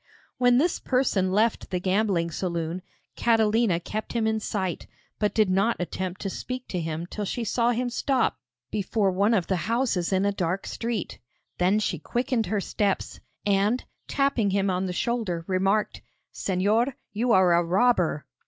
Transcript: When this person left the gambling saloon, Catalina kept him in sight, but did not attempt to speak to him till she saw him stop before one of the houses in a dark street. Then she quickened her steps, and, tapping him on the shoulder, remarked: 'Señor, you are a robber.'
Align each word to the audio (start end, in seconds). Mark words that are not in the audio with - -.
When 0.39 0.57
this 0.57 0.79
person 0.79 1.31
left 1.31 1.69
the 1.69 1.79
gambling 1.79 2.31
saloon, 2.31 2.81
Catalina 3.15 3.79
kept 3.79 4.13
him 4.13 4.25
in 4.25 4.39
sight, 4.39 4.87
but 5.19 5.31
did 5.35 5.47
not 5.47 5.75
attempt 5.79 6.21
to 6.21 6.29
speak 6.31 6.67
to 6.69 6.79
him 6.79 7.05
till 7.05 7.23
she 7.23 7.43
saw 7.43 7.69
him 7.69 7.91
stop 7.91 8.39
before 8.71 9.11
one 9.11 9.35
of 9.35 9.45
the 9.45 9.57
houses 9.69 10.11
in 10.11 10.25
a 10.25 10.31
dark 10.31 10.65
street. 10.65 11.19
Then 11.59 11.77
she 11.77 11.99
quickened 11.99 12.47
her 12.47 12.59
steps, 12.61 13.19
and, 13.45 13.85
tapping 14.07 14.49
him 14.49 14.71
on 14.71 14.87
the 14.87 14.91
shoulder, 14.91 15.43
remarked: 15.45 16.01
'Señor, 16.33 16.95
you 17.13 17.31
are 17.31 17.53
a 17.53 17.63
robber.' 17.63 18.25